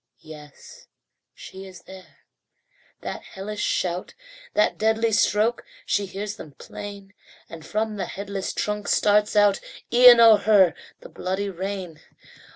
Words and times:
Yes, 0.23 0.87
she 1.35 1.67
is 1.67 1.83
there; 1.83 2.21
that 3.01 3.21
hellish 3.21 3.61
shout, 3.61 4.15
That 4.55 4.79
deadly 4.79 5.11
stroke, 5.11 5.63
she 5.85 6.07
hears 6.07 6.37
them 6.37 6.53
plain, 6.53 7.13
And 7.47 7.63
from 7.63 7.97
the 7.97 8.07
headless 8.07 8.51
trunk 8.51 8.87
starts 8.87 9.35
out 9.35 9.59
Even 9.91 10.19
over 10.19 10.41
her 10.45 10.75
the 11.01 11.09
bloody 11.09 11.49
rain. 11.49 11.99